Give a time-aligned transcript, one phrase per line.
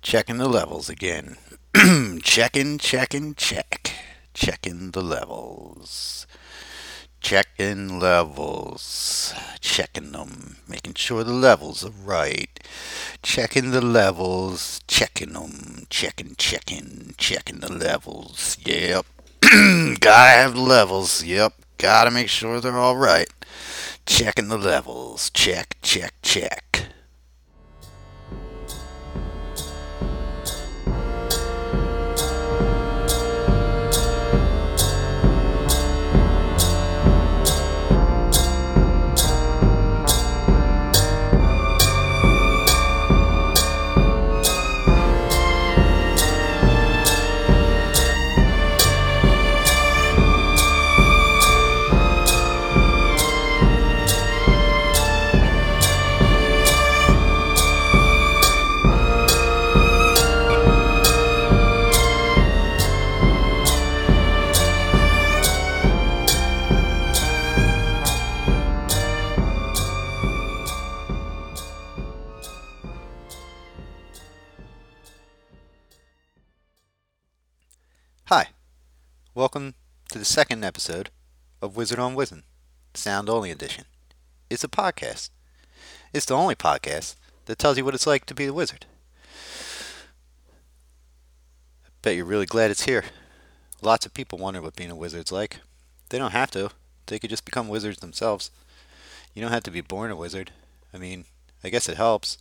[0.00, 1.36] Checking the levels again.
[2.22, 3.92] checking, checking, check.
[4.32, 6.26] Checking the levels.
[7.20, 9.34] Checking levels.
[9.60, 10.58] Checking them.
[10.68, 12.60] Making sure the levels are right.
[13.22, 14.80] Checking the levels.
[14.86, 15.86] Checking them.
[15.90, 18.56] Checking, checking, checking the levels.
[18.64, 19.04] Yep.
[19.42, 21.24] Gotta have the levels.
[21.24, 21.54] Yep.
[21.76, 23.28] Gotta make sure they're all right.
[24.06, 25.30] Checking the levels.
[25.30, 26.77] Check, check, check.
[79.48, 79.72] Welcome
[80.10, 81.08] to the second episode
[81.62, 82.42] of Wizard on Wizard,
[82.92, 83.86] Sound Only Edition.
[84.50, 85.30] It's a podcast.
[86.12, 87.14] It's the only podcast
[87.46, 88.84] that tells you what it's like to be a wizard.
[91.82, 93.04] I bet you're really glad it's here.
[93.80, 95.60] Lots of people wonder what being a wizard's like.
[96.10, 96.68] They don't have to.
[97.06, 98.50] They could just become wizards themselves.
[99.32, 100.50] You don't have to be born a wizard.
[100.92, 101.24] I mean,
[101.64, 102.36] I guess it helps.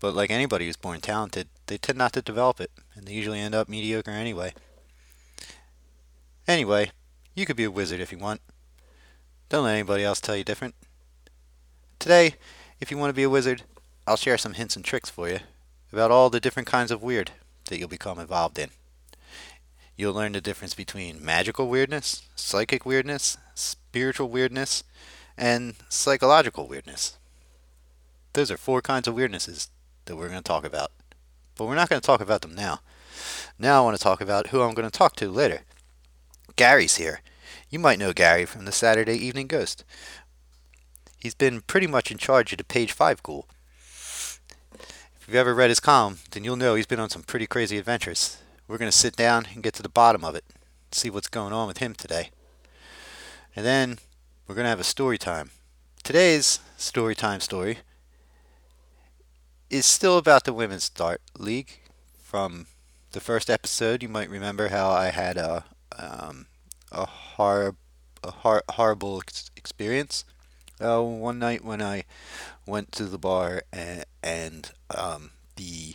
[0.00, 3.38] But like anybody who's born talented, they tend not to develop it, and they usually
[3.38, 4.54] end up mediocre anyway.
[6.48, 6.90] Anyway,
[7.34, 8.40] you could be a wizard if you want.
[9.48, 10.74] Don't let anybody else tell you different.
[11.98, 12.34] Today,
[12.80, 13.62] if you want to be a wizard,
[14.06, 15.40] I'll share some hints and tricks for you
[15.92, 17.30] about all the different kinds of weird
[17.66, 18.70] that you'll become involved in.
[19.96, 24.82] You'll learn the difference between magical weirdness, psychic weirdness, spiritual weirdness,
[25.36, 27.18] and psychological weirdness.
[28.32, 29.68] Those are four kinds of weirdnesses
[30.06, 30.90] that we're going to talk about.
[31.56, 32.80] But we're not going to talk about them now.
[33.58, 35.60] Now I want to talk about who I'm going to talk to later.
[36.56, 37.20] Gary's here.
[37.70, 39.84] You might know Gary from the Saturday Evening Ghost.
[41.18, 43.46] He's been pretty much in charge of the Page 5 Ghoul.
[44.72, 47.78] If you've ever read his column, then you'll know he's been on some pretty crazy
[47.78, 48.38] adventures.
[48.66, 50.44] We're going to sit down and get to the bottom of it,
[50.90, 52.30] see what's going on with him today.
[53.54, 53.98] And then
[54.46, 55.50] we're going to have a story time.
[56.02, 57.78] Today's story time story
[59.70, 61.80] is still about the Women's Dart League.
[62.22, 62.66] From
[63.12, 65.64] the first episode, you might remember how I had a
[65.98, 66.46] um,
[66.90, 67.76] a, hor-
[68.22, 70.24] a hor- horrible ex- experience
[70.80, 72.04] uh, one night when I
[72.66, 75.94] went to the bar and, and um, the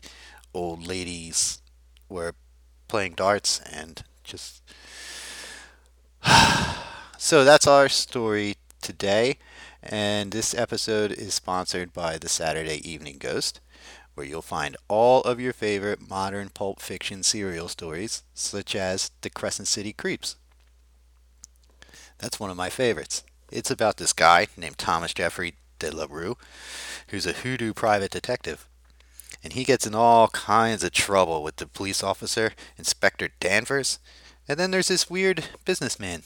[0.53, 1.61] old ladies
[2.09, 2.35] were
[2.87, 4.61] playing darts and just.
[7.17, 9.37] so that's our story today,
[9.81, 13.59] and this episode is sponsored by the Saturday Evening Ghost
[14.17, 19.29] where you'll find all of your favorite modern pulp fiction serial stories, such as The
[19.29, 20.37] Crescent City Creeps.
[22.17, 23.23] That's one of my favorites.
[23.51, 26.35] It's about this guy named Thomas Jeffrey de la Rue,
[27.09, 28.67] who's a hoodoo private detective.
[29.43, 33.99] And he gets in all kinds of trouble with the police officer, Inspector Danvers.
[34.47, 36.23] And then there's this weird businessman.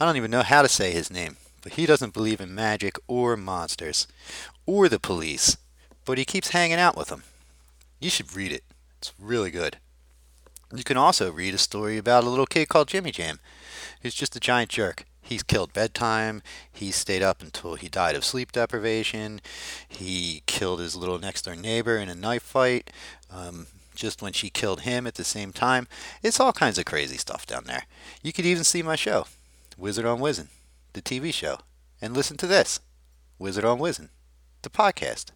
[0.00, 2.98] I don't even know how to say his name, but he doesn't believe in magic
[3.06, 4.08] or monsters,
[4.66, 5.58] or the police,
[6.04, 7.24] but he keeps hanging out with them.
[8.00, 8.64] You should read it.
[8.98, 9.78] It's really good.
[10.74, 13.40] You can also read a story about a little kid called Jimmy Jam,
[14.02, 15.04] who's just a giant jerk.
[15.20, 16.42] He's killed bedtime.
[16.70, 19.40] He stayed up until he died of sleep deprivation.
[19.88, 22.90] He killed his little next door neighbor in a knife fight.
[23.30, 25.86] Um, just when she killed him at the same time.
[26.22, 27.84] It's all kinds of crazy stuff down there.
[28.22, 29.26] You could even see my show,
[29.76, 30.48] Wizard on Wizen,
[30.92, 31.58] the TV show,
[32.00, 32.80] and listen to this,
[33.38, 34.08] Wizard on Wizen,
[34.62, 35.26] the podcast.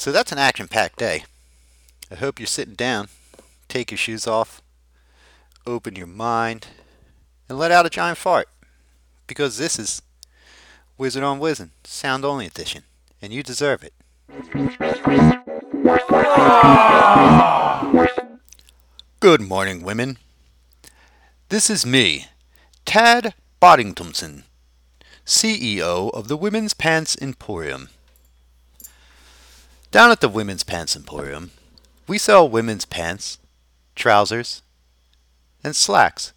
[0.00, 1.24] So that's an action packed day.
[2.10, 3.08] I hope you're sitting down,
[3.68, 4.62] take your shoes off,
[5.66, 6.68] open your mind,
[7.50, 8.48] and let out a giant fart.
[9.26, 10.00] Because this is
[10.96, 12.84] Wizard on Wizard, sound only edition,
[13.20, 13.92] and you deserve it.
[19.20, 20.16] Good morning, women.
[21.50, 22.24] This is me,
[22.86, 24.44] Tad Boddingtonson,
[25.26, 27.90] CEO of the Women's Pants Emporium.
[29.90, 31.50] Down at the Women's Pants Emporium,
[32.06, 33.38] we sell women's pants,
[33.96, 34.62] trousers,
[35.64, 36.32] and slacks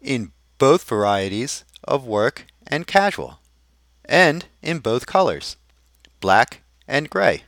[0.00, 3.40] in both varieties of work and casual,
[4.04, 5.56] and in both colors,
[6.20, 7.42] black and gray.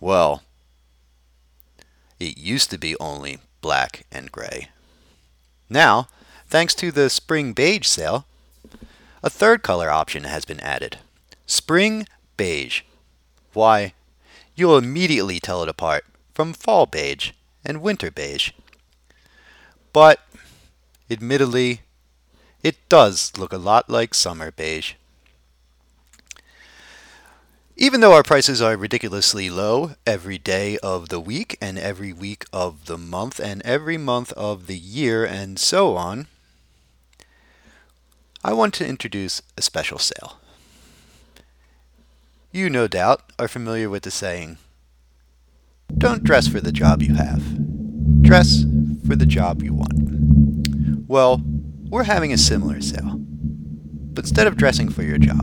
[0.00, 0.42] Well,
[2.18, 4.68] it used to be only black and gray.
[5.68, 6.08] Now,
[6.46, 8.26] thanks to the spring beige sale,
[9.22, 10.96] a third color option has been added.
[11.44, 12.06] Spring
[12.38, 12.80] beige.
[13.56, 13.94] Why,
[14.54, 16.04] you'll immediately tell it apart
[16.34, 17.30] from fall beige
[17.64, 18.50] and winter beige.
[19.94, 20.20] But,
[21.10, 21.80] admittedly,
[22.62, 24.92] it does look a lot like summer beige.
[27.78, 32.44] Even though our prices are ridiculously low every day of the week and every week
[32.52, 36.26] of the month and every month of the year and so on,
[38.44, 40.40] I want to introduce a special sale.
[42.56, 44.56] You no doubt are familiar with the saying,
[45.98, 47.42] don't dress for the job you have,
[48.22, 48.64] dress
[49.06, 51.06] for the job you want.
[51.06, 51.42] Well,
[51.90, 53.18] we're having a similar sale.
[53.18, 55.42] But instead of dressing for your job,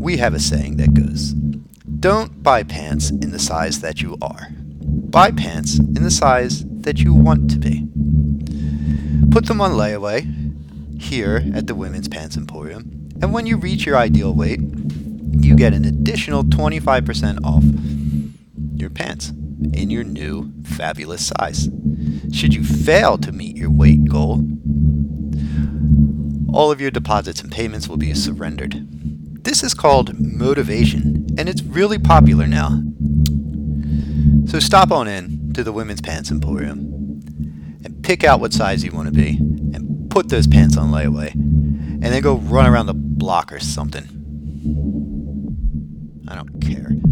[0.00, 4.46] we have a saying that goes Don't buy pants in the size that you are.
[4.54, 7.88] Buy pants in the size that you want to be.
[9.32, 13.96] Put them on layaway here at the Women's Pants Emporium, and when you reach your
[13.96, 14.60] ideal weight,
[15.40, 17.64] you get an additional 25% off
[18.78, 19.30] your pants
[19.72, 21.68] in your new fabulous size.
[22.32, 24.44] Should you fail to meet your weight goal,
[26.52, 28.86] all of your deposits and payments will be surrendered.
[29.44, 32.82] This is called motivation, and it's really popular now.
[34.46, 36.78] So stop on in to the Women's Pants Emporium
[37.84, 39.36] and pick out what size you want to be
[39.74, 44.06] and put those pants on layaway and then go run around the block or something.
[46.30, 47.07] I don't care.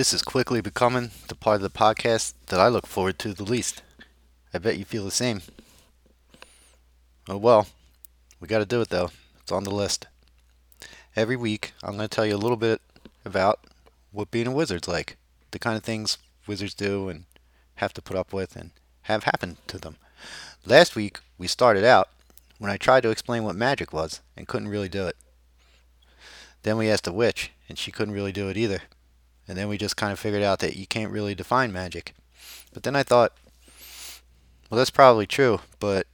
[0.00, 3.44] This is quickly becoming the part of the podcast that I look forward to the
[3.44, 3.82] least.
[4.54, 5.42] I bet you feel the same.
[7.28, 7.66] Oh well,
[8.40, 9.10] we got to do it though.
[9.42, 10.06] It's on the list.
[11.14, 12.80] Every week, I'm going to tell you a little bit
[13.26, 13.60] about
[14.10, 15.18] what being a wizard's like,
[15.50, 16.16] the kind of things
[16.46, 17.24] wizards do and
[17.74, 18.70] have to put up with and
[19.02, 19.98] have happened to them.
[20.64, 22.08] Last week, we started out
[22.56, 25.16] when I tried to explain what magic was and couldn't really do it.
[26.62, 28.80] Then we asked a witch, and she couldn't really do it either.
[29.50, 32.14] And then we just kind of figured out that you can't really define magic.
[32.72, 33.32] But then I thought,
[34.70, 36.06] well, that's probably true, but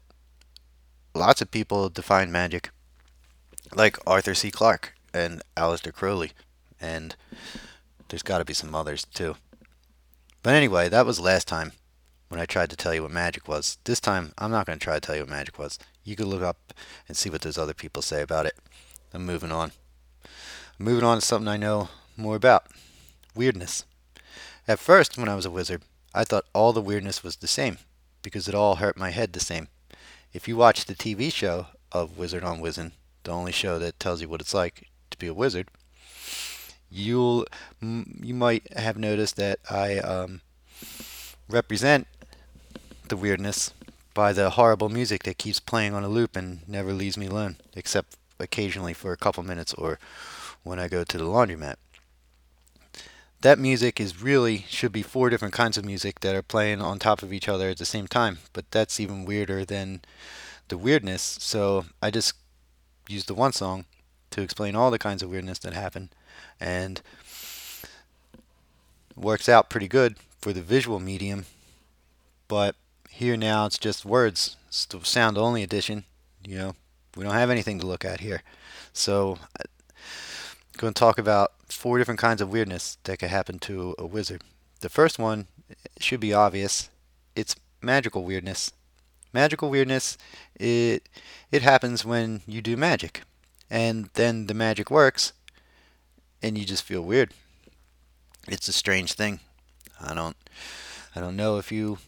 [1.15, 2.71] lots of people define magic,
[3.75, 4.51] like Arthur C.
[4.51, 6.33] Clarke and Aleister Crowley,
[6.81, 7.15] and
[8.09, 9.37] there's got to be some others too.
[10.43, 11.73] But anyway, that was last time
[12.29, 13.77] when I tried to tell you what magic was.
[13.85, 15.79] This time, I'm not going to try to tell you what magic was.
[16.05, 16.73] You can look up
[17.07, 18.57] and see what those other people say about it.
[19.13, 19.73] I'm moving on.
[20.81, 22.65] I'm moving on to something I know more about
[23.37, 23.85] weirdness.
[24.67, 25.83] At first, when I was a wizard,
[26.15, 27.79] I thought all the weirdness was the same,
[28.23, 29.69] because it all hurt my head the same.
[30.33, 32.93] If you watch the TV show of Wizard on Wizen,
[33.23, 35.69] the only show that tells you what it's like to be a wizard,
[36.91, 37.47] you'll
[37.81, 40.41] you might have noticed that I um,
[41.49, 42.07] represent
[43.09, 43.73] the weirdness
[44.15, 47.57] by the horrible music that keeps playing on a loop and never leaves me alone,
[47.75, 49.99] except occasionally for a couple minutes or
[50.63, 51.77] when I go to the laundromat
[53.47, 56.99] that music is really should be four different kinds of music that are playing on
[56.99, 58.39] top of each other at the same time.
[58.53, 60.01] But that's even weirder than
[60.67, 61.39] the weirdness.
[61.41, 62.35] So I just
[63.09, 63.85] used the one song
[64.33, 66.11] to explain all the kinds of weirdness that happen,
[66.59, 67.01] and
[69.15, 71.47] works out pretty good for the visual medium.
[72.49, 72.75] But
[73.09, 74.57] here now it's just words.
[74.67, 76.03] It's the sound only edition.
[76.45, 76.75] You know,
[77.17, 78.43] we don't have anything to look at here.
[78.93, 79.39] So
[80.77, 84.43] going to talk about four different kinds of weirdness that could happen to a wizard.
[84.81, 85.47] The first one
[85.99, 86.91] should be obvious.
[87.35, 88.73] It's magical weirdness.
[89.33, 90.17] Magical weirdness,
[90.55, 91.09] it
[91.51, 93.23] it happens when you do magic.
[93.69, 95.33] And then the magic works
[96.43, 97.33] and you just feel weird.
[98.49, 99.41] It's a strange thing.
[100.01, 100.37] I don't
[101.15, 101.99] I don't know if you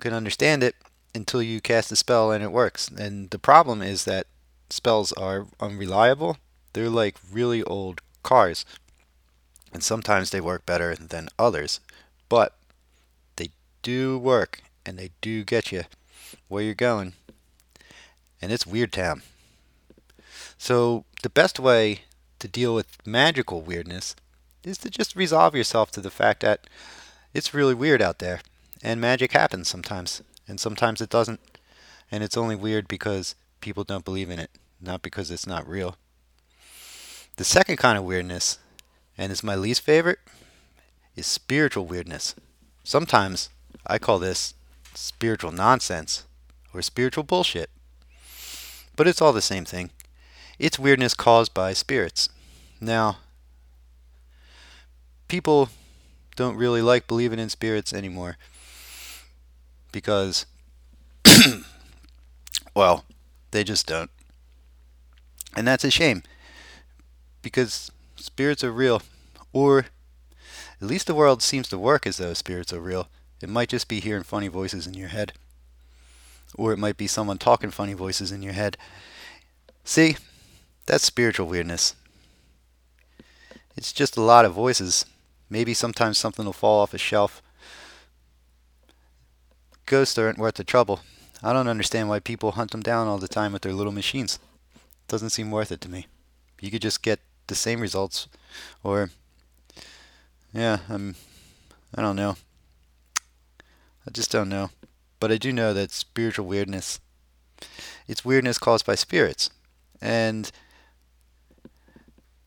[0.00, 0.74] can understand it
[1.14, 2.88] until you cast a spell and it works.
[2.88, 4.26] And the problem is that
[4.72, 6.36] spells are unreliable
[6.72, 8.64] they're like really old cars.
[9.72, 11.80] And sometimes they work better than others.
[12.28, 12.56] But
[13.36, 13.50] they
[13.82, 15.84] do work and they do get you
[16.48, 17.14] where you're going.
[18.40, 19.22] And it's Weird Town.
[20.58, 22.02] So the best way
[22.38, 24.16] to deal with magical weirdness
[24.64, 26.66] is to just resolve yourself to the fact that
[27.34, 28.40] it's really weird out there.
[28.82, 31.40] And magic happens sometimes, and sometimes it doesn't.
[32.10, 34.50] And it's only weird because people don't believe in it,
[34.82, 35.96] not because it's not real.
[37.36, 38.58] The second kind of weirdness,
[39.16, 40.18] and it's my least favorite,
[41.16, 42.34] is spiritual weirdness.
[42.84, 43.48] Sometimes
[43.86, 44.54] I call this
[44.94, 46.24] spiritual nonsense
[46.74, 47.70] or spiritual bullshit.
[48.96, 49.90] But it's all the same thing.
[50.58, 52.28] It's weirdness caused by spirits.
[52.80, 53.18] Now,
[55.28, 55.70] people
[56.36, 58.36] don't really like believing in spirits anymore
[59.92, 60.46] because,
[62.74, 63.04] well,
[63.50, 64.10] they just don't.
[65.54, 66.22] And that's a shame
[67.42, 69.02] because spirits are real,
[69.52, 69.86] or
[70.80, 73.08] at least the world seems to work as though spirits are real.
[73.40, 75.32] It might just be hearing funny voices in your head,
[76.54, 78.76] or it might be someone talking funny voices in your head.
[79.84, 80.16] See,
[80.86, 81.94] that's spiritual weirdness.
[83.76, 85.04] It's just a lot of voices.
[85.50, 87.42] Maybe sometimes something will fall off a shelf.
[89.86, 91.00] Ghosts aren't worth the trouble.
[91.42, 94.38] I don't understand why people hunt them down all the time with their little machines.
[95.12, 96.06] Doesn't seem worth it to me.
[96.58, 98.28] You could just get the same results,
[98.82, 99.10] or
[100.54, 101.16] yeah, I'm.
[101.94, 102.36] I don't know.
[104.06, 104.70] I just don't know.
[105.20, 106.98] But I do know that spiritual weirdness.
[108.08, 109.50] It's weirdness caused by spirits,
[110.00, 110.50] and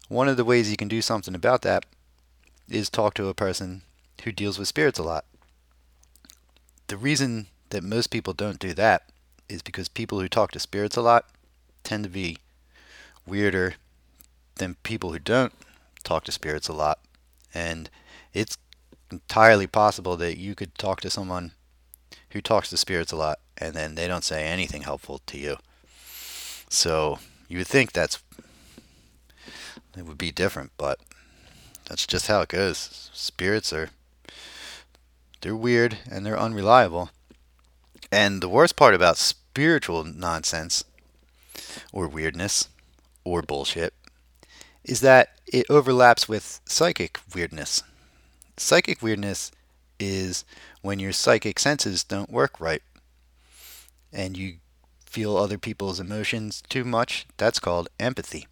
[0.07, 1.85] one of the ways you can do something about that
[2.67, 3.83] is talk to a person
[4.23, 5.25] who deals with spirits a lot.
[6.87, 9.03] The reason that most people don't do that
[9.47, 11.29] is because people who talk to spirits a lot
[11.83, 12.39] tend to be
[13.27, 13.75] weirder
[14.55, 15.53] than people who don't
[16.03, 16.99] talk to spirits a lot.
[17.53, 17.89] And
[18.33, 18.57] it's
[19.11, 21.51] entirely possible that you could talk to someone
[22.31, 25.57] who talks to spirits a lot and then they don't say anything helpful to you.
[26.69, 28.21] So you would think that's
[29.97, 30.99] it would be different, but
[31.87, 33.09] that's just how it goes.
[33.13, 33.89] Spirits are
[35.41, 37.11] they're weird and they're unreliable.
[38.11, 40.83] And the worst part about spiritual nonsense
[41.93, 42.67] or weirdness
[43.25, 43.93] or bullshit
[44.85, 47.83] is that it overlaps with psychic weirdness.
[48.55, 49.51] Psychic weirdness
[49.99, 50.45] is
[50.81, 52.81] when your psychic senses don't work right
[54.13, 54.55] and you
[55.05, 57.25] feel other people's emotions too much.
[57.37, 58.47] That's called empathy.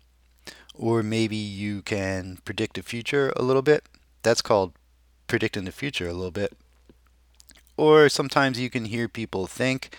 [0.73, 3.85] Or maybe you can predict the future a little bit.
[4.23, 4.73] That's called
[5.27, 6.53] predicting the future a little bit.
[7.77, 9.95] Or sometimes you can hear people think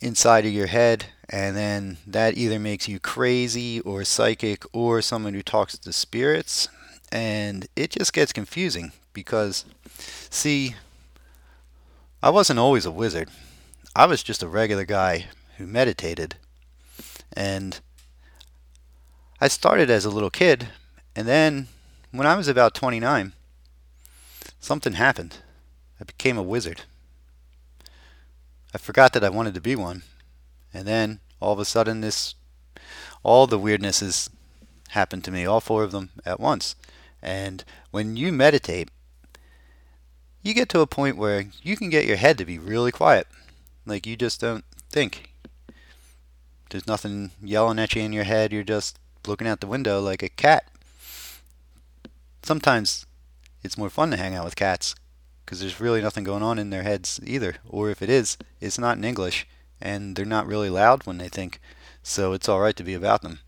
[0.00, 5.34] inside of your head, and then that either makes you crazy or psychic or someone
[5.34, 6.68] who talks to spirits.
[7.10, 9.64] And it just gets confusing because,
[10.30, 10.74] see,
[12.22, 13.28] I wasn't always a wizard.
[13.94, 15.26] I was just a regular guy
[15.58, 16.36] who meditated.
[17.34, 17.80] And
[19.40, 20.68] I started as a little kid,
[21.16, 21.68] and then
[22.12, 23.32] when I was about 29,
[24.60, 25.38] something happened.
[26.00, 26.82] I became a wizard.
[28.74, 30.02] I forgot that I wanted to be one.
[30.72, 32.34] And then all of a sudden this
[33.22, 34.30] all the weirdnesses
[34.90, 36.74] happened to me, all four of them at once.
[37.22, 38.90] And when you meditate,
[40.42, 43.28] you get to a point where you can get your head to be really quiet.
[43.86, 45.30] Like you just don't think.
[46.70, 48.52] There's nothing yelling at you in your head.
[48.52, 50.64] You're just looking out the window like a cat.
[52.42, 53.06] Sometimes
[53.62, 54.96] it's more fun to hang out with cats
[55.44, 57.56] because there's really nothing going on in their heads either.
[57.68, 59.46] Or if it is, it's not in English,
[59.80, 61.60] and they're not really loud when they think,
[62.02, 63.40] so it's alright to be about them.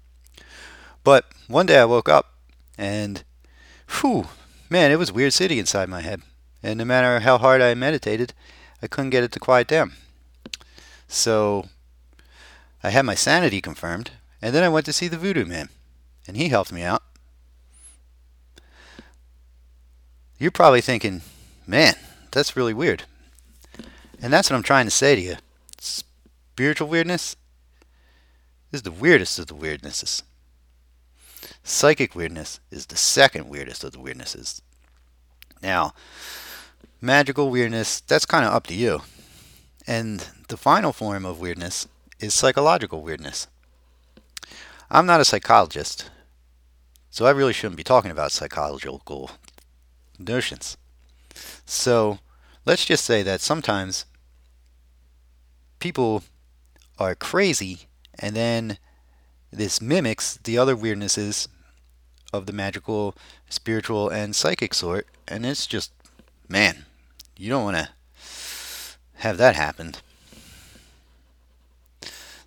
[1.03, 2.35] But one day I woke up,
[2.77, 3.25] and
[4.01, 4.27] whew,
[4.71, 6.23] man, it was weird city inside my head.
[6.63, 8.33] And no matter how hard I meditated,
[8.83, 9.93] I couldn't get it to quiet down.
[11.09, 11.69] So
[12.83, 14.11] I had my sanity confirmed,
[14.43, 15.69] and then I went to see the voodoo man,
[16.27, 17.03] and he helped me out.
[20.39, 21.23] You're probably thinking,
[21.67, 21.95] Man,
[22.31, 23.05] that's really weird.
[24.21, 25.37] And that's what I'm trying to say to you.
[25.81, 27.37] Spiritual weirdness
[28.73, 30.23] is the weirdest of the weirdnesses.
[31.63, 34.61] Psychic weirdness is the second weirdest of the weirdnesses.
[35.63, 35.95] Now,
[37.01, 39.03] magical weirdness, that's kind of up to you.
[39.87, 41.89] And the final form of weirdness
[42.21, 43.47] is psychological weirdness.
[44.91, 46.11] I'm not a psychologist,
[47.11, 49.31] so I really shouldn't be talking about psychological
[50.19, 50.77] notions.
[51.67, 52.19] So
[52.65, 54.05] let's just say that sometimes
[55.79, 56.23] people
[56.99, 57.81] are crazy
[58.19, 58.79] and then
[59.51, 61.49] this mimics the other weirdnesses
[62.33, 63.15] of the magical,
[63.49, 65.07] spiritual, and psychic sort.
[65.29, 65.93] And it's just,
[66.49, 66.85] man,
[67.37, 67.89] you don't want to
[69.17, 69.95] have that happen.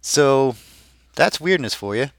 [0.02, 0.56] So
[1.16, 2.12] that's weirdness for you.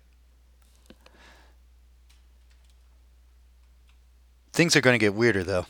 [4.52, 5.66] Things are going to get weirder though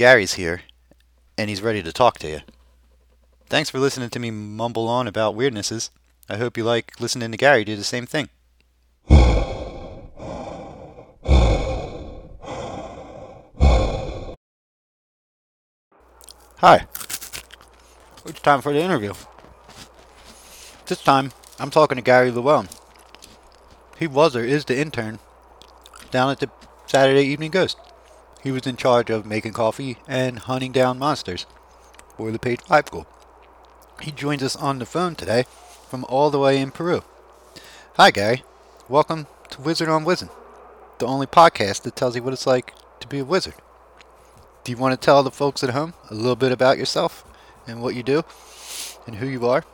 [0.00, 0.62] Gary's here,
[1.36, 2.40] and he's ready to talk to you.
[3.50, 5.90] Thanks for listening to me mumble on about weirdnesses.
[6.26, 8.30] I hope you like listening to Gary do the same thing.
[16.60, 16.86] Hi.
[18.24, 19.12] It's time for the interview.
[20.86, 22.70] This time, I'm talking to Gary Llewellyn.
[23.98, 25.18] He was or is the intern
[26.10, 26.48] down at the
[26.86, 27.76] Saturday Evening Ghost.
[28.42, 31.44] He was in charge of making coffee and hunting down monsters
[32.16, 33.06] for the Page 5 Ghoul.
[34.00, 35.44] He joins us on the phone today
[35.88, 37.02] from all the way in Peru.
[37.96, 38.42] Hi, Gary.
[38.88, 40.30] Welcome to Wizard on Wizard,
[41.00, 43.54] the only podcast that tells you what it's like to be a wizard.
[44.64, 47.24] Do you want to tell the folks at home a little bit about yourself
[47.66, 48.24] and what you do
[49.06, 49.64] and who you are?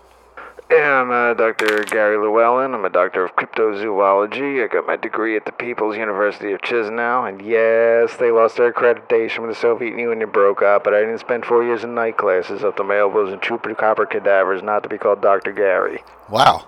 [0.69, 1.85] Yeah, I'm uh, Dr.
[1.85, 2.75] Gary Llewellyn.
[2.75, 4.65] I'm a doctor of cryptozoology.
[4.65, 7.29] I got my degree at the People's University of Chisinau.
[7.29, 11.21] And yes, they lost their accreditation when the Soviet Union broke up, but I didn't
[11.21, 14.89] spend four years in night classes up to my elbows in chupacabra cadavers not to
[14.89, 15.53] be called Dr.
[15.53, 16.03] Gary.
[16.29, 16.67] Wow.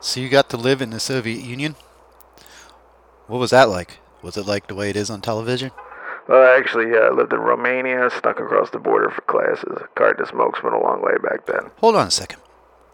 [0.00, 1.76] So you got to live in the Soviet Union?
[3.26, 4.00] What was that like?
[4.20, 5.70] Was it like the way it is on television?
[6.28, 9.78] Well, I actually uh, lived in Romania, snuck across the border for classes.
[9.94, 11.70] Card to smoke's been a long way back then.
[11.78, 12.42] Hold on a second.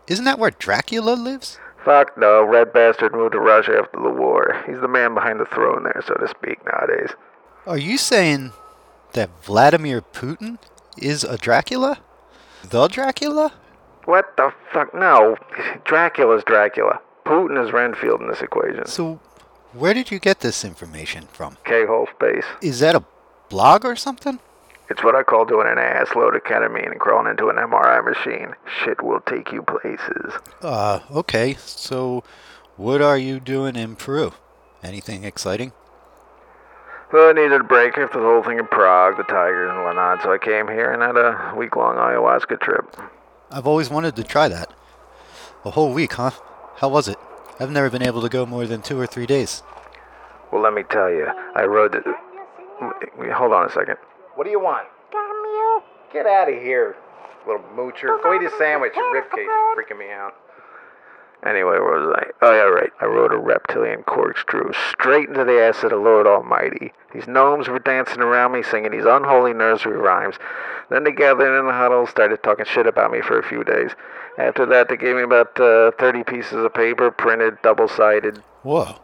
[0.09, 1.59] Isn't that where Dracula lives?
[1.85, 4.63] Fuck no, Red Bastard moved to Russia after the war.
[4.67, 7.11] He's the man behind the throne there, so to speak, nowadays.
[7.67, 8.53] Are you saying
[9.13, 10.59] that Vladimir Putin
[10.97, 11.99] is a Dracula?
[12.69, 13.53] The Dracula?
[14.05, 14.95] What the fuck?
[14.95, 15.37] No,
[15.85, 17.01] Dracula's Dracula.
[17.25, 18.87] Putin is Renfield in this equation.
[18.87, 19.21] So,
[19.73, 21.57] where did you get this information from?
[21.65, 22.45] K-hole space.
[22.63, 23.05] Is that a
[23.49, 24.39] blog or something?
[24.89, 28.05] It's what I call doing an ass load of ketamine and crawling into an MRI
[28.05, 28.55] machine.
[28.85, 30.33] Shit will take you places.
[30.63, 31.55] Uh, okay.
[31.59, 32.23] So,
[32.77, 34.33] what are you doing in Peru?
[34.83, 35.73] Anything exciting?
[37.13, 40.23] Well, I needed a break after the whole thing in Prague, the tigers and whatnot,
[40.23, 42.97] so I came here and had a week-long ayahuasca trip.
[43.51, 44.73] I've always wanted to try that.
[45.65, 46.33] A whole week, huh?
[46.77, 47.17] How was it?
[47.61, 49.63] I've never been able to go more than two or three days.
[50.53, 52.03] Well, let me tell you, I rode the...
[53.33, 53.97] Hold on a second.
[54.37, 54.87] What do you want?
[56.13, 56.95] Get out of here,
[57.47, 58.23] little moocher.
[58.23, 58.93] Go eat a sandwich.
[58.95, 60.35] Your ribcage is freaking me out.
[61.45, 62.31] Anyway, where was I?
[62.43, 62.91] Oh, yeah, right.
[63.01, 66.93] I rode a reptilian corkscrew straight into the ass of the Lord Almighty.
[67.15, 70.37] These gnomes were dancing around me, singing these unholy nursery rhymes.
[70.91, 73.93] Then they gathered in a huddle, started talking shit about me for a few days.
[74.37, 78.43] After that, they gave me about uh, 30 pieces of paper, printed, double sided.
[78.63, 78.97] Whoa.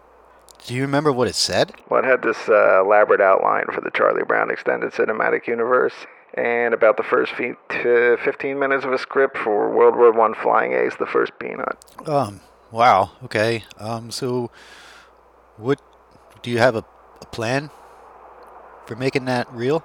[0.66, 1.72] Do you remember what it said?
[1.90, 5.94] Well, it had this uh, elaborate outline for the Charlie Brown Extended Cinematic Universe
[6.35, 10.72] and about the first t- 15 minutes of a script for World War One Flying
[10.72, 11.77] Ace, the first Peanut.
[12.07, 13.11] Um, wow.
[13.25, 13.64] Okay.
[13.79, 14.51] Um, so,
[15.57, 15.81] what
[16.42, 16.85] do you have a,
[17.20, 17.70] a plan
[18.87, 19.85] for making that real?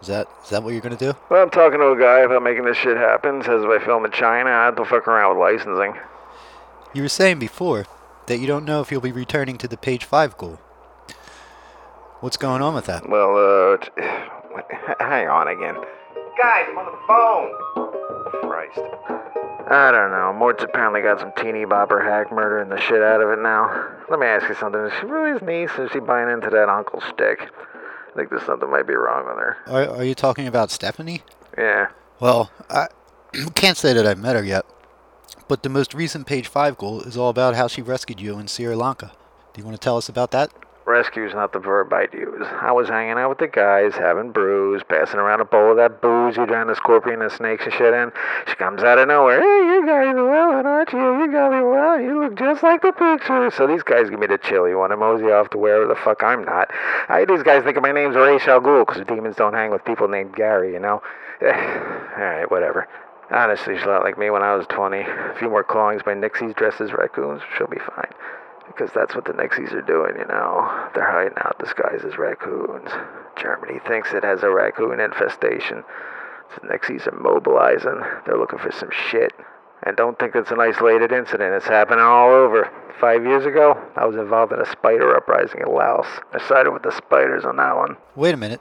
[0.00, 1.14] Is that is that what you're gonna do?
[1.30, 3.42] Well, I'm talking to a guy about making this shit happen.
[3.42, 5.94] Says if I film in China, I have to fuck around with licensing.
[6.92, 7.86] You were saying before
[8.26, 10.58] that you don't know if you'll be returning to the page five ghoul.
[12.20, 13.08] What's going on with that?
[13.08, 13.90] Well, uh, t-
[15.00, 15.74] hang on again.
[16.40, 18.50] Guys, I'm on the phone.
[18.50, 18.80] Christ.
[19.70, 20.32] I don't know.
[20.36, 23.88] Mort's apparently got some teeny bopper hack murdering the shit out of it now.
[24.10, 24.80] Let me ask you something.
[24.82, 25.70] Is she really his niece?
[25.78, 27.40] Or is she buying into that uncle stick?
[27.40, 29.56] I think there's something might be wrong with her.
[29.66, 31.22] Are, are you talking about Stephanie?
[31.56, 31.88] Yeah.
[32.20, 32.88] Well, I
[33.54, 34.64] can't say that I've met her yet,
[35.48, 38.46] but the most recent page five ghoul is all about how she rescued you in
[38.46, 39.12] Sri Lanka.
[39.52, 40.50] Do you want to tell us about that?
[40.86, 42.46] Rescue's not the verb I'd use.
[42.60, 46.02] I was hanging out with the guys, having brews, passing around a bowl of that
[46.02, 48.12] booze you drown the scorpion and snakes and shit in.
[48.46, 49.40] She comes out of nowhere.
[49.40, 50.98] Hey, you guys are well, aren't you?
[50.98, 51.98] You got me well.
[51.98, 53.50] You look just like the picture.
[53.50, 54.38] So these guys give me the.
[54.44, 56.70] You want to mosey off to wherever the fuck I'm not.
[57.08, 60.36] I, these guys think my name's Ray Shal because demons don't hang with people named
[60.36, 61.02] Gary, you know?
[61.42, 62.86] Alright, whatever.
[63.34, 65.00] Honestly, she's a lot like me when I was 20.
[65.00, 67.42] A few more clawings by Nixies dressed as raccoons.
[67.58, 68.12] She'll be fine.
[68.68, 70.88] Because that's what the Nixies are doing, you know.
[70.94, 72.90] They're hiding out disguised as raccoons.
[73.36, 75.82] Germany thinks it has a raccoon infestation.
[76.62, 78.00] The Nixies are mobilizing.
[78.24, 79.32] They're looking for some shit.
[79.82, 81.54] And don't think it's an isolated incident.
[81.54, 82.70] It's happening all over.
[83.00, 86.06] Five years ago, I was involved in a spider uprising in Laos.
[86.32, 87.96] I sided with the spiders on that one.
[88.14, 88.60] Wait a minute.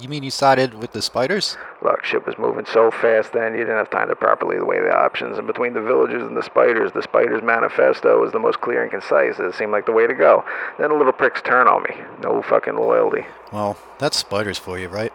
[0.00, 1.56] You mean you sided with the spiders?
[1.82, 4.92] Look, shit was moving so fast then, you didn't have time to properly weigh the
[4.92, 5.38] options.
[5.38, 8.90] And between the villagers and the spiders, the spiders' manifesto was the most clear and
[8.90, 9.38] concise.
[9.38, 10.44] It seemed like the way to go.
[10.78, 11.94] Then the little pricks turn on me.
[12.20, 13.26] No fucking loyalty.
[13.52, 15.12] Well, that's spiders for you, right?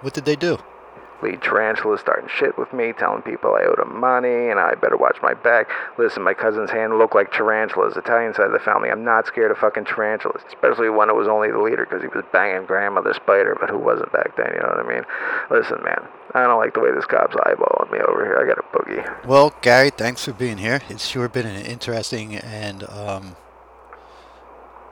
[0.00, 0.58] What did they do?
[1.22, 4.96] Lead tarantulas starting shit with me, telling people I owed them money and I better
[4.96, 5.70] watch my back.
[5.98, 7.96] Listen, my cousin's hand looked like tarantulas.
[7.96, 11.28] Italian side of the family, I'm not scared of fucking tarantulas, especially when it was
[11.28, 14.60] only the leader because he was banging grandmother spider, but who wasn't back then, you
[14.60, 15.04] know what I mean?
[15.50, 18.38] Listen, man, I don't like the way this cop's eyeballing me over here.
[18.38, 19.26] I got a boogie.
[19.26, 20.80] Well, Gary, thanks for being here.
[20.88, 23.36] It's sure been an interesting and um,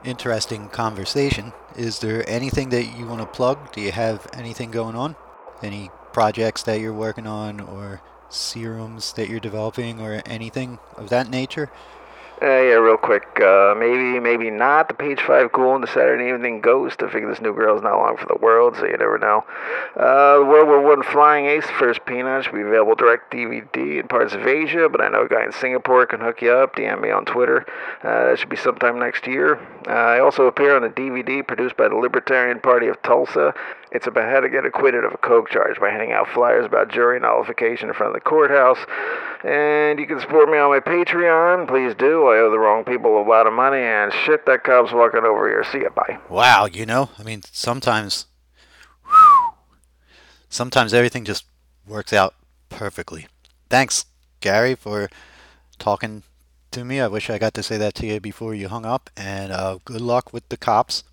[0.03, 1.53] interesting conversation.
[1.75, 3.71] Is there anything that you want to plug?
[3.71, 5.15] Do you have anything going on?
[5.61, 11.29] Any projects that you're working on, or serums that you're developing, or anything of that
[11.29, 11.71] nature?
[12.41, 13.25] Uh, yeah, real quick.
[13.41, 14.87] Uh, maybe, maybe not.
[14.87, 17.03] The page five ghoul and the Saturday evening ghost.
[17.03, 19.43] I figure this new girl's not long for the world, so you never know.
[19.97, 24.07] Uh, the World War One Flying Ace first peanut should be available direct DVD in
[24.07, 26.77] parts of Asia, but I know a guy in Singapore can hook you up.
[26.77, 27.65] DM me on Twitter.
[28.03, 29.59] Uh, that should be sometime next year.
[29.85, 33.53] Uh, I also appear on a DVD produced by the Libertarian Party of Tulsa.
[33.91, 36.89] It's about how to get acquitted of a coke charge by handing out flyers about
[36.89, 38.77] jury nullification in front of the courthouse.
[39.43, 41.67] And you can support me on my Patreon.
[41.67, 42.28] Please do.
[42.29, 45.47] I owe the wrong people a lot of money, and shit, that cop's walking over
[45.47, 45.63] here.
[45.71, 45.89] See ya.
[45.89, 46.19] Bye.
[46.29, 48.25] Wow, you know, I mean, sometimes,
[50.49, 51.45] sometimes everything just
[51.87, 52.35] works out
[52.69, 53.27] perfectly.
[53.69, 54.05] Thanks,
[54.39, 55.09] Gary, for
[55.77, 56.23] talking
[56.71, 56.99] to me.
[56.99, 59.09] I wish I got to say that to you before you hung up.
[59.17, 61.03] And uh, good luck with the cops.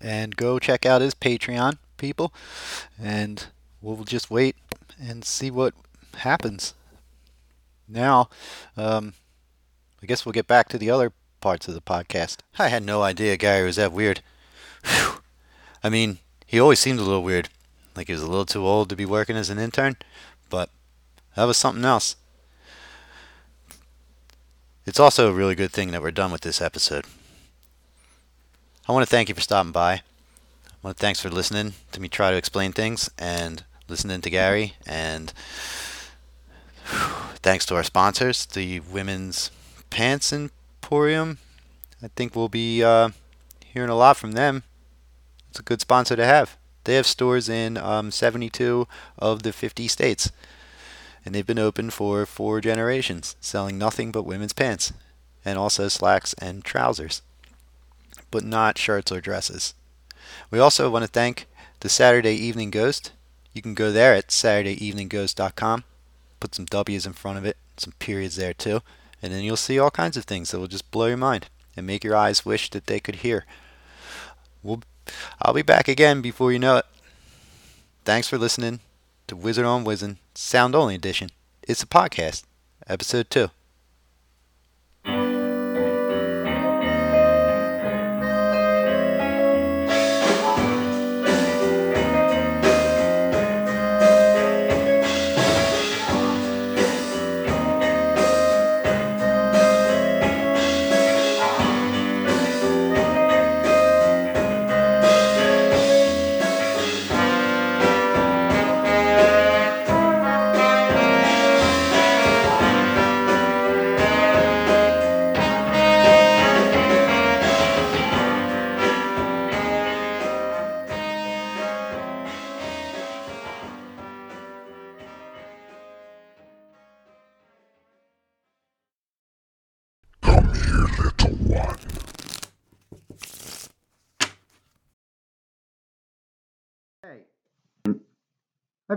[0.00, 2.32] And go check out his Patreon, people.
[3.00, 3.46] And
[3.80, 4.56] we'll just wait
[5.00, 5.74] and see what
[6.18, 6.74] happens.
[7.88, 8.28] Now,
[8.76, 9.14] um,
[10.02, 12.38] I guess we'll get back to the other parts of the podcast.
[12.58, 14.20] I had no idea Gary was that weird.
[14.84, 15.20] Whew.
[15.84, 17.48] I mean, he always seemed a little weird,
[17.94, 19.96] like he was a little too old to be working as an intern,
[20.50, 20.70] but
[21.36, 22.16] that was something else.
[24.84, 27.04] It's also a really good thing that we're done with this episode.
[28.88, 29.92] I want to thank you for stopping by.
[29.92, 30.00] I
[30.82, 34.74] want to thanks for listening to me try to explain things and listening to Gary
[34.84, 35.32] and
[37.36, 39.52] thanks to our sponsors, the Women's
[39.92, 41.36] Pants Emporium.
[42.02, 43.10] I think we'll be uh,
[43.62, 44.62] hearing a lot from them.
[45.50, 46.56] It's a good sponsor to have.
[46.84, 50.32] They have stores in um, 72 of the 50 states,
[51.26, 54.94] and they've been open for four generations, selling nothing but women's pants,
[55.44, 57.20] and also slacks and trousers,
[58.30, 59.74] but not shirts or dresses.
[60.50, 61.46] We also want to thank
[61.80, 63.12] the Saturday Evening Ghost.
[63.52, 65.84] You can go there at SaturdayEveningGhost.com
[66.42, 68.82] put some W's in front of it, some periods there too,
[69.22, 71.86] and then you'll see all kinds of things that will just blow your mind and
[71.86, 73.46] make your eyes wish that they could hear.
[74.62, 74.82] We'll,
[75.40, 76.86] I'll be back again before you know it.
[78.04, 78.80] Thanks for listening
[79.28, 81.30] to Wizard on Wizen Sound Only Edition.
[81.62, 82.42] It's a podcast,
[82.88, 83.50] episode 2.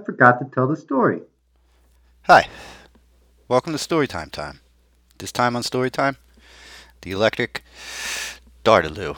[0.05, 1.21] Forgot to tell the story.
[2.23, 2.47] Hi.
[3.47, 4.59] Welcome to Storytime Time.
[5.17, 6.17] This time on Storytime,
[7.01, 7.63] the Electric
[8.63, 9.17] Dartaloo,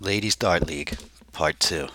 [0.00, 0.96] Ladies Dart League,
[1.32, 1.88] Part 2.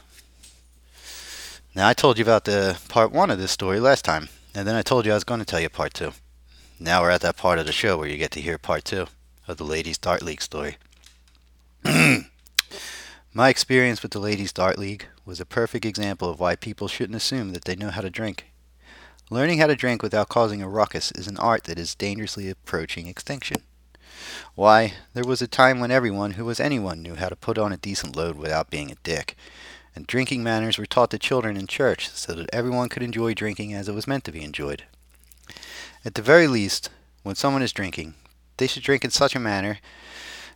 [1.76, 4.76] Now, I told you about the Part 1 of this story last time, and then
[4.76, 6.12] I told you I was going to tell you Part 2.
[6.80, 9.08] Now we're at that part of the show where you get to hear Part 2
[9.48, 10.78] of the Ladies Dart League story.
[13.38, 17.18] My experience with the Ladies Dart League was a perfect example of why people shouldn't
[17.18, 18.48] assume that they know how to drink.
[19.30, 23.06] Learning how to drink without causing a ruckus is an art that is dangerously approaching
[23.06, 23.58] extinction.
[24.56, 27.72] Why, there was a time when everyone who was anyone knew how to put on
[27.72, 29.36] a decent load without being a dick,
[29.96, 33.72] and drinking manners were taught to children in church so that everyone could enjoy drinking
[33.72, 34.86] as it was meant to be enjoyed.
[36.04, 36.90] At the very least,
[37.22, 38.16] when someone is drinking,
[38.58, 39.78] they should drink in such a manner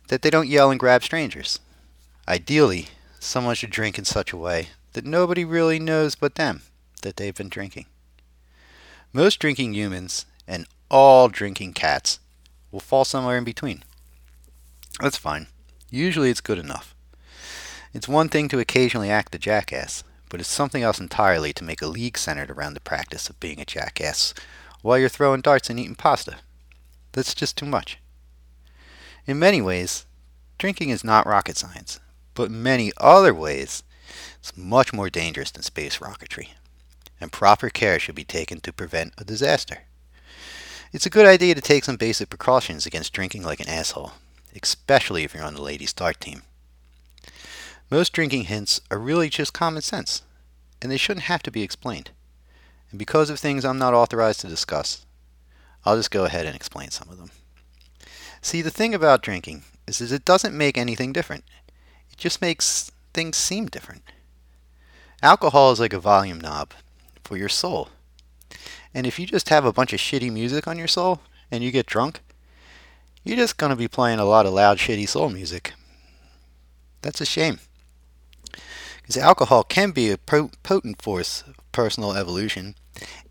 [0.08, 1.60] that they don't yell and grab strangers.
[2.28, 6.62] Ideally, someone should drink in such a way that nobody really knows but them
[7.02, 7.86] that they've been drinking.
[9.12, 12.20] Most drinking humans and all drinking cats
[12.70, 13.82] will fall somewhere in between.
[15.00, 15.48] That's fine.
[15.90, 16.94] Usually it's good enough.
[17.92, 21.82] It's one thing to occasionally act a jackass, but it's something else entirely to make
[21.82, 24.32] a league centered around the practice of being a jackass
[24.80, 26.36] while you're throwing darts and eating pasta.
[27.12, 27.98] That's just too much.
[29.26, 30.06] In many ways,
[30.56, 32.00] drinking is not rocket science,
[32.34, 33.82] but many other ways,
[34.38, 36.48] it's much more dangerous than space rocketry,
[37.20, 39.82] and proper care should be taken to prevent a disaster.
[40.92, 44.12] It's a good idea to take some basic precautions against drinking like an asshole,
[44.60, 46.42] especially if you're on the ladies' dart team.
[47.90, 50.22] Most drinking hints are really just common sense,
[50.80, 52.10] and they shouldn't have to be explained.
[52.90, 55.06] And because of things I'm not authorized to discuss,
[55.84, 57.30] I'll just go ahead and explain some of them.
[58.40, 61.44] See, the thing about drinking is that it doesn't make anything different.
[62.22, 64.04] Just makes things seem different.
[65.24, 66.70] Alcohol is like a volume knob
[67.24, 67.88] for your soul.
[68.94, 71.72] And if you just have a bunch of shitty music on your soul and you
[71.72, 72.20] get drunk,
[73.24, 75.72] you're just going to be playing a lot of loud, shitty soul music.
[77.00, 77.58] That's a shame.
[79.00, 82.76] Because alcohol can be a potent force of personal evolution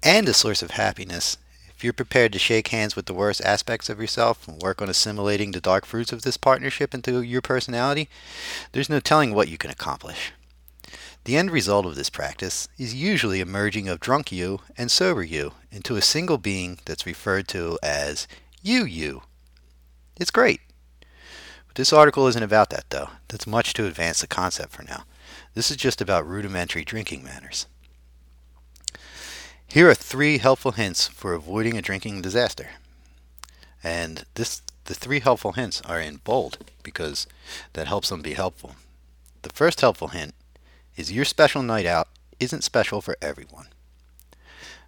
[0.04, 1.38] and a source of happiness
[1.82, 4.88] if you're prepared to shake hands with the worst aspects of yourself and work on
[4.88, 8.08] assimilating the dark fruits of this partnership into your personality,
[8.72, 10.32] there's no telling what you can accomplish.
[11.24, 15.24] The end result of this practice is usually a merging of drunk you and sober
[15.24, 18.28] you into a single being that's referred to as
[18.62, 19.24] you you.
[20.20, 20.62] It's great.
[21.66, 23.10] But this article isn't about that though.
[23.28, 25.06] That's much too advanced a concept for now.
[25.56, 27.66] This is just about rudimentary drinking manners.
[29.72, 32.72] Here are three helpful hints for avoiding a drinking disaster.
[33.82, 37.26] And this the three helpful hints are in bold because
[37.72, 38.76] that helps them be helpful.
[39.44, 40.34] The first helpful hint
[40.98, 43.68] is your special night out isn't special for everyone.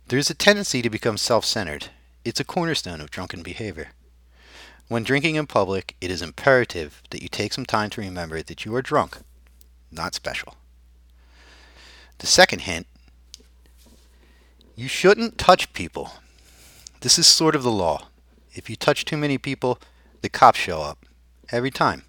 [0.10, 1.88] There's a tendency to become self-centered.
[2.26, 3.92] It's a cornerstone of drunken behavior.
[4.90, 8.66] When drinking in public, it is imperative that you take some time to remember that
[8.66, 9.20] you are drunk,
[9.94, 10.58] not special.
[12.18, 12.86] The second hint
[14.76, 16.14] you shouldn't touch people.
[17.02, 18.08] This is sort of the law.
[18.54, 19.80] If you touch too many people,
[20.22, 21.06] the cops show up.
[21.52, 22.04] Every time.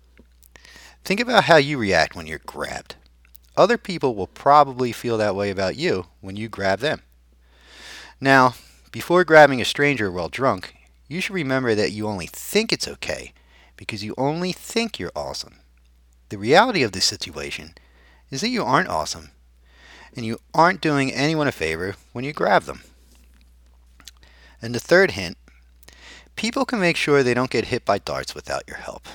[1.04, 2.94] Think about how you react when you're grabbed.
[3.56, 7.02] Other people will probably feel that way about you when you grab them.
[8.20, 8.54] Now,
[8.90, 10.74] before grabbing a stranger while drunk,
[11.08, 13.34] you should remember that you only think it's okay
[13.76, 15.56] because you only think you're awesome.
[16.30, 17.74] The reality of this situation
[18.30, 19.30] is that you aren't awesome
[20.16, 22.82] and you aren't doing anyone a favor when you grab them.
[24.62, 25.36] And the third hint
[26.36, 29.06] people can make sure they don't get hit by darts without your help.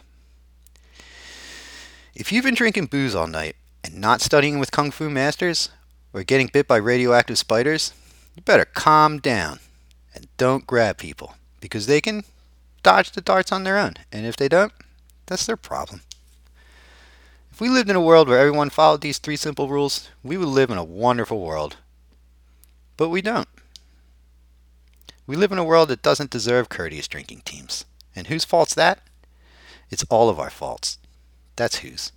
[2.16, 5.70] If you've been drinking booze all night and not studying with kung fu masters
[6.14, 7.94] or getting bit by radioactive spiders,
[8.36, 9.60] you better calm down
[10.14, 12.24] and don't grab people because they can
[12.84, 13.94] dodge the darts on their own.
[14.12, 14.74] And if they don't,
[15.26, 16.02] that's their problem.
[17.60, 20.48] If we lived in a world where everyone followed these three simple rules, we would
[20.48, 21.76] live in a wonderful world.
[22.95, 23.50] But we don't.
[25.28, 27.84] We live in a world that doesn't deserve courteous drinking teams.
[28.15, 29.02] And whose fault's that?
[29.89, 31.00] It's all of our faults.
[31.58, 32.13] That's whose.